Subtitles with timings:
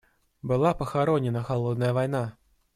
[0.41, 2.35] Была похоронена "холодная война".